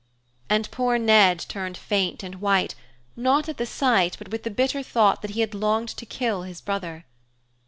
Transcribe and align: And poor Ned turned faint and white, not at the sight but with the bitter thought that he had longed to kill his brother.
And 0.49 0.71
poor 0.71 0.97
Ned 0.97 1.45
turned 1.47 1.77
faint 1.77 2.23
and 2.23 2.41
white, 2.41 2.73
not 3.15 3.47
at 3.47 3.57
the 3.57 3.67
sight 3.67 4.15
but 4.17 4.31
with 4.31 4.41
the 4.41 4.49
bitter 4.49 4.81
thought 4.81 5.21
that 5.21 5.29
he 5.37 5.41
had 5.41 5.53
longed 5.53 5.89
to 5.89 6.07
kill 6.07 6.41
his 6.41 6.59
brother. 6.59 7.05